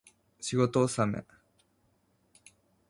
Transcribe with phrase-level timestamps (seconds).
[0.39, 1.23] 仕事納め